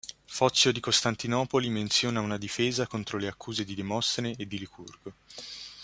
[0.25, 5.13] Fozio di Costantinopoli menziona una "Difesa contro le accuse di Demostene e di Licurgo".